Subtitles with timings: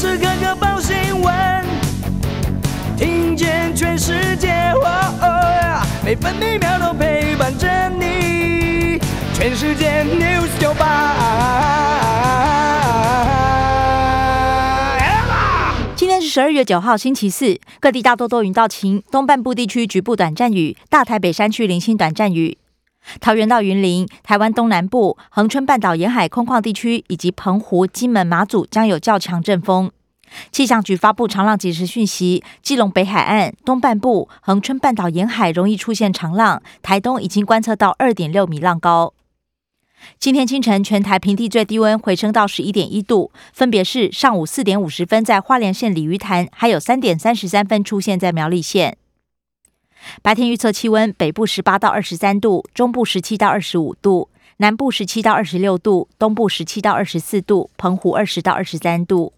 [0.00, 1.34] 时刻刻报新闻，
[2.96, 4.72] 听见全世界，
[6.02, 8.98] 每分每秒都陪伴着你。
[9.34, 11.16] 全世界 news 九八。
[15.94, 22.56] 今天是十二月九号，星期四，各地大多多云到晴，东半部地区局部短暂雨，大台北山区零星短暂雨。
[23.20, 29.90] 桃园到云林、台湾东南部、恒春半岛沿海空旷地区以及澎湖、金门、马祖将有较强阵风。
[30.52, 39.12] 气象局发布长浪即时讯息，基隆北海岸、东半部、恒春半岛沿海容易出现长浪，台东已经观测到二点六米浪高。
[40.18, 48.96] 今天清晨，全台平地最低温回升到十一点一度，分别是上午四点五十分在花莲县鲤鱼潭，还有三点三十三分出现在苗栗县。
[50.22, 54.28] 白天预测气温：北部十八到二十三度，中部十七到二十五度，
[54.58, 59.32] 南部十七到二十六度，东部十七到二十四度，澎湖二十到二十三度。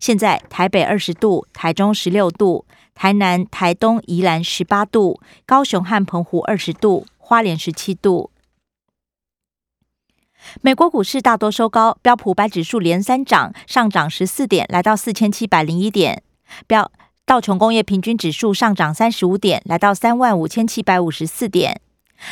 [0.00, 8.30] 现在台北二十度，台中十六度，台南、台东、宜兰十八度，高雄和澎湖二十度，花莲十七度。
[10.62, 16.22] 美国股市大多收高，标普白指数连三涨，上涨十四点，来到四千七百零一点。
[16.66, 16.90] 标
[17.28, 21.82] 道琼工业平均指数上涨三十五点，来到三万五千七百五十四点。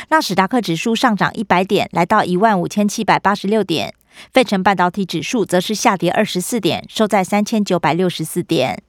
[0.09, 3.93] 纳斯达克指数上涨一百点，来到一万五千七百八十六点。
[4.33, 8.81] 费城半导体指数则是下跌二十四点，收在三千九百六十四点。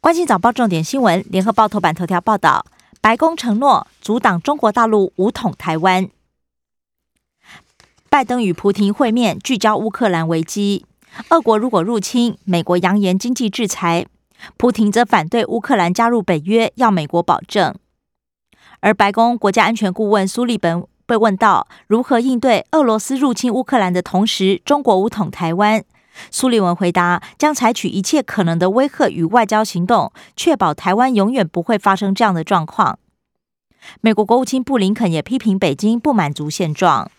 [0.00, 2.66] 关心早报重点新闻，联合报头版头条报道：
[3.00, 6.10] 白宫承诺阻挡中国大陆武统台湾。
[8.08, 10.86] 拜登与普廷会面，聚焦乌克兰危机。
[11.30, 14.06] 俄国如果入侵，美国扬言经济制裁，
[14.56, 17.74] 普廷则反对乌克兰加入北约，要美国保证。
[18.80, 25.84] 而白宫国家安全顾问苏利本被问到如何应对俄罗斯入侵乌克兰的同时，中国武统台湾，
[26.30, 32.98] 苏利文回答将采取一切可能的威吓与外交行动，确保台湾永远不会发生这样的状况。
[34.00, 37.10] 美国国务卿布林肯也批评北京不满足现状。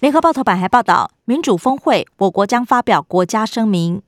[0.00, 4.02] 联合报头版还报道，民主峰会，我国将发表国家声明。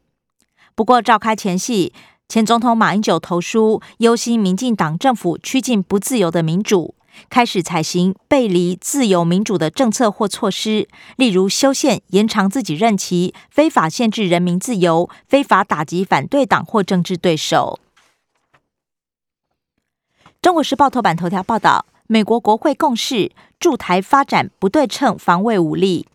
[0.75, 1.93] 不过，召开前夕，
[2.29, 6.95] 前总统马英九投书，忧心民进党政府趋近不自由的民主，
[7.31, 17.79] 开始采行背离自由民主的政策或措施，例如修宪、延长自己任期、非法限制人民自由、非法打击反对党或政治对手。
[20.43, 21.87] 中国时报头版头条报道。
[22.07, 23.33] 美国国会共识
[23.65, 26.07] 驻台发展不对称防卫武力。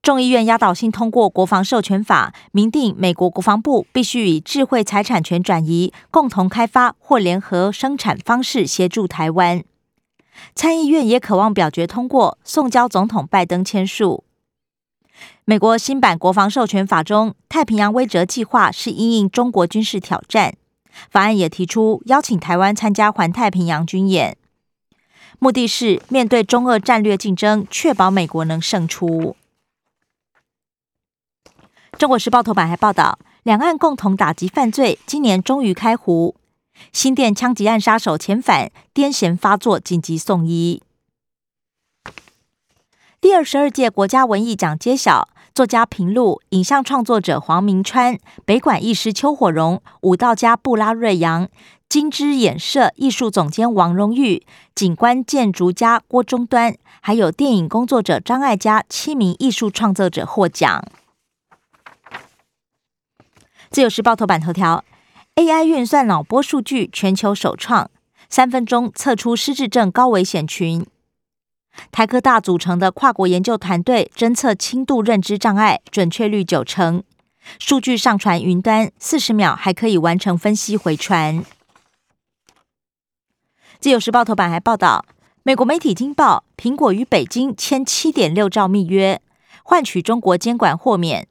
[0.00, 9.62] 众议院压倒性通过国防授权法，明定美国国防部必须以智慧财产权转移、共同开发或联合生产方式协助台湾。
[10.54, 14.24] 参议院也渴望表决通过，送交总统拜登签署。
[15.44, 20.54] 美国新版国防授权法中，太平洋威慑计划是因应中国军事挑战。
[21.10, 24.37] 法案也提出邀请台湾参加环太平洋军演，
[25.40, 29.36] 目的是面对中俄战略竞争，确保美国能胜出。
[31.96, 36.34] 中国时报头版还报道，两岸共同打击犯罪，今年终于开湖。
[36.92, 40.82] 新店枪击案杀手遣返，癫痫发作，紧急送医。
[43.20, 45.28] 第二十二届国家文艺奖揭晓。
[45.58, 51.48] 作家平路、影像创作者黄明川、北管艺师邱火荣、舞蹈家布拉瑞扬、
[51.88, 54.46] 金枝演社艺术总监王荣玉、
[54.76, 60.84] 景观建筑家郭中端，还有电影工作者张爱嘉七名艺术创作者获奖。
[63.68, 64.84] 自由时报头版头条
[65.34, 67.90] ：AI 运算脑波数据全球首创，
[68.30, 70.86] 三分钟测出失智症高危险群。
[71.90, 77.02] 台科大组成的跨国研究团队侦测轻度认知障碍，准确率九成，
[77.58, 81.44] 数据上传云端，四十秒还可以完成分析回传。
[83.80, 85.04] 自由时报头版还报道，
[85.42, 89.20] 美国媒体惊爆，苹果与北京签七点六兆密约，
[89.62, 91.28] 换取中国监管豁免。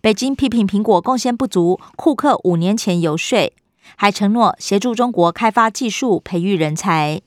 [0.00, 3.50] 北京批评苹果贡献不足，库克五年前游说，
[3.96, 7.22] 还承诺协助中国开发技术、培育人才。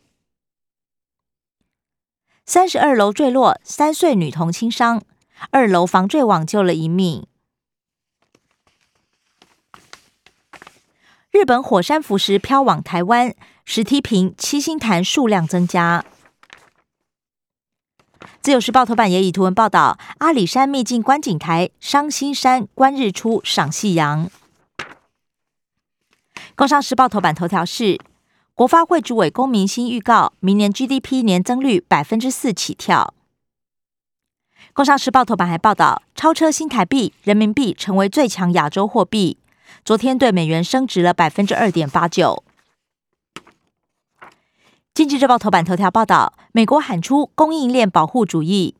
[2.49, 5.03] 三十二楼坠落，三岁女童轻伤，
[5.49, 7.27] 二楼防坠网救了一命。
[11.29, 13.35] 日本火山浮石飘往台湾，
[13.65, 16.05] 石梯坪、七星潭数量增加。
[18.41, 24.31] 自由时报头版也以图文报道：阿里山秘境观景台，伤心山观日出赏夕阳。
[26.55, 27.99] 工商时报头版头条是。
[28.57, 33.13] 国发会主委龚明鑫预告，明年 GDP 年增率百分之四起跳。
[34.73, 39.37] 工商时报头版还报道，超车新台币，人民币成为最强亚洲货币。
[39.85, 42.43] 昨天对美元升值了百分之二点八九。
[44.95, 48.73] 经济日报头版头条报道，美国喊出供应链保护主义。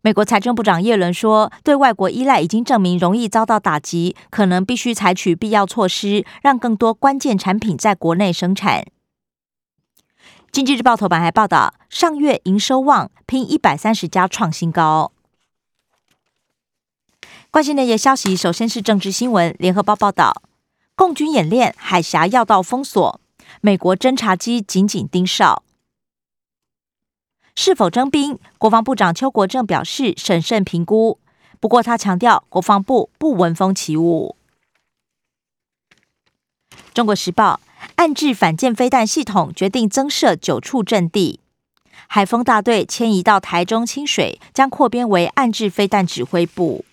[0.00, 8.86] 美国财政部长耶伦说，对外国依赖已经证明容易遭到打击，可能必须采取必要措施，让更多关键产品在国内生产。
[10.54, 15.10] 经济日报头版还报道，上月营收旺，拼一百三十家创新高。
[17.50, 19.56] 关心的业消息，首先是政治新闻。
[19.58, 20.44] 联合报报道，
[20.94, 23.20] 共军演练，海峡要道封锁，
[23.62, 25.64] 美国侦察机紧紧盯梢。
[27.56, 28.38] 是否征兵？
[28.56, 31.18] 国防部长邱国正表示审慎评估，
[31.58, 34.36] 不过他强调，国防部不闻风起舞。
[36.92, 37.58] 中国时报，
[37.96, 41.40] 暗制反舰飞弹系统决定增设九处阵地，
[42.06, 46.84] 海风大队迁移到台中清水，将扩编为暗制飞弹指挥部。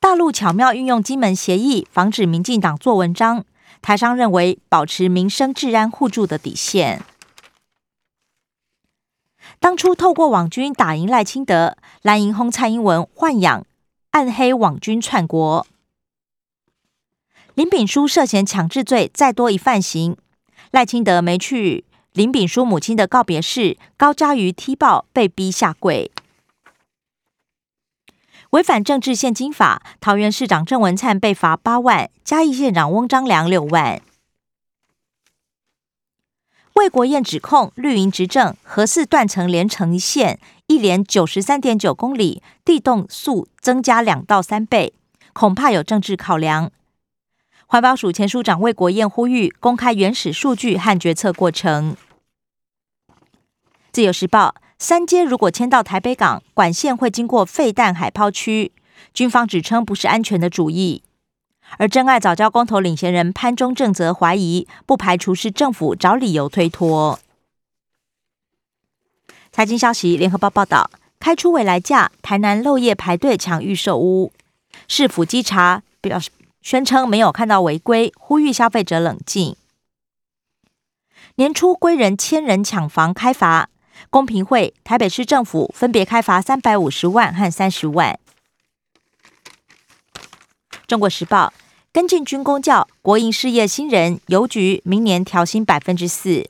[0.00, 3.44] 大陆巧妙运用金门协议，防止民进党做文章。
[3.80, 7.02] 台商认为，保持民生治安互助的底线。
[9.58, 13.66] 当初透过网军打赢赖清德，蓝营轰蔡英文豢养
[14.10, 15.66] 暗黑网军篡国。
[17.54, 20.16] 林炳书涉嫌强制罪再多一犯刑，
[20.72, 26.10] 赖清德没去林炳书母亲的告别式，高嘉瑜踢爆被逼下跪。
[28.50, 34.02] 违反政治献金法，桃园市长郑文灿被罚八万，嘉义县长翁章良六万。
[36.74, 44.92] 魏国燕指控绿营执政，何四断层连成线，一连九十三点九公里，地动速增加两到三倍，
[45.32, 46.72] 恐怕有政治考量。
[47.74, 51.96] 环保署前署长魏国燕呼吁公开原始数据和决策过程。
[53.90, 54.54] 自由时报。
[54.78, 58.70] 三阶如果迁到台北港管线，会经过废弹海抛区，
[59.12, 61.02] 军方指称不是安全的主意。
[61.78, 67.18] 而真爱早教公投领衔人潘中正则怀疑，不排除是政府找理由推脱。
[69.50, 70.88] 财经消息，联合报报道，
[71.18, 74.32] 开出未来价，台南漏夜排队抢预售屋，
[74.86, 76.30] 市府稽查表示
[76.64, 79.54] 宣称没有看到违规，呼吁消费者冷静。
[81.34, 83.68] 年初归人千人抢房开罚。
[84.08, 88.18] 公平会、台北市政府分别开罚三百五十万和三十万。
[90.86, 91.52] 中国时报
[91.92, 96.48] 跟进军工教国营事业新人邮局明年调薪百分之四。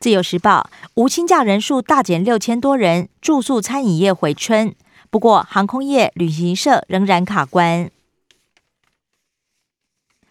[0.00, 4.74] 自由时报无薪假人数大减六千多人，住宿餐饮业回春，
[5.10, 7.90] 不过航空业、旅行社仍然卡关。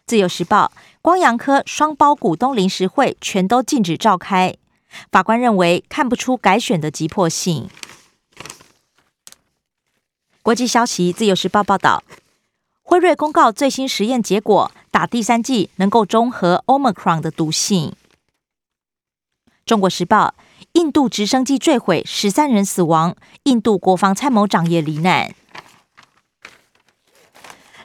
[0.06, 0.72] 自由时报
[1.02, 4.56] 光阳科双包股东临时会全都禁止召开。
[5.12, 7.68] 法官认为看不出改选的急迫性。
[10.44, 12.04] 国际消息，《自由时报》报道，
[12.84, 17.94] 辉瑞公告最新实验结果，打第三剂能够中和 Omicron 的毒性。
[19.66, 20.36] 中国时报，
[20.74, 25.34] 印度直升机坠毁，十三人死亡，印度国防参谋长也罹难。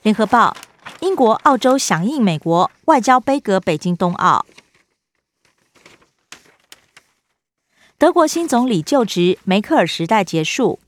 [0.03, 0.55] 联合报，
[1.01, 4.45] 英国、澳洲响应美国外交杯葛北京冬奥。
[7.97, 10.79] 德国新总理就职，梅克尔时代结束。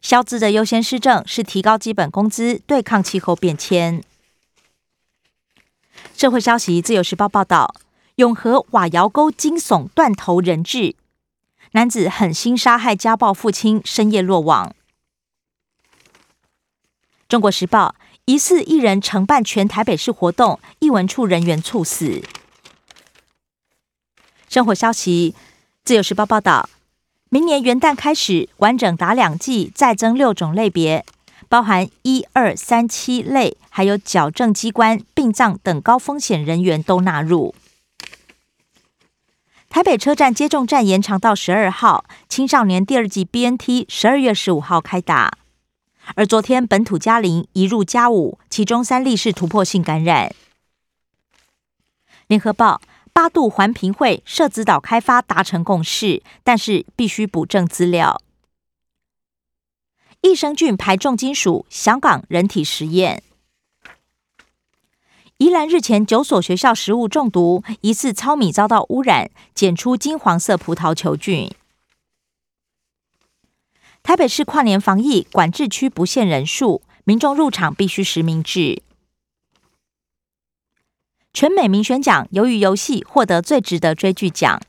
[0.00, 4.02] 肖兹的优先施政是提高基本工资，对抗气候变迁。
[6.16, 7.74] 社会消息，《自由时报》报道：
[8.16, 10.96] 永和瓦窑沟惊悚断头人质，
[11.72, 14.74] 男子狠心杀害家暴父亲，深夜落网。
[17.28, 17.94] 中国时报：
[18.30, 22.22] 疑似一人承办全台北市活动，艺文处人员猝死。
[24.48, 25.34] 生活消息。
[25.82, 26.68] 自由时报报道，
[27.28, 31.04] 明年元旦开始完整打两剂，再增六种类别，
[31.48, 37.52] 包含一二三七类，还有矫正机关、殡葬等高风险人员都纳入。
[39.68, 45.39] 台北车站接种站延长到十二号，青少年第二季 BNT 十二月十五号开打。
[46.14, 50.34] 而昨天本土加零移入加五，其中三例是突破性感染。
[52.26, 52.80] 联合报。
[53.12, 58.22] 八度环评会涉子岛开发达成共识，但是必须补正资料。
[60.22, 63.24] 益生菌排重金属，香港人体实验。
[65.38, 71.50] 宜兰日前九所学校食物中毒，疑似糙米遭到污染，检出金黄色葡萄球菌。
[74.02, 78.82] 台北市跨年防疫管制区不限人数，民众入场必须实名制。
[81.32, 84.60] 全美民选奖，由于游戏获得最值得追剧奖。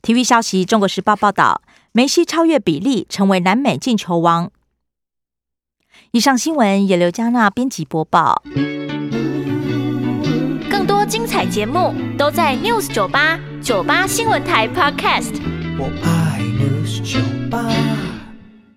[0.00, 4.52] 体育消息，《中国时报》报道，梅西超越比利，成为南美进球王。
[6.12, 8.42] 以上新闻由刘嘉娜编辑播报。
[10.70, 15.42] 更多精彩节目都在 News 九八九八新闻台 Podcast。
[15.76, 17.18] 我爱 News 酒
[17.50, 17.85] 吧。